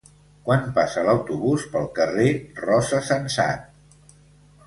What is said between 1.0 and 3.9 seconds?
l'autobús pel carrer Rosa Sensat?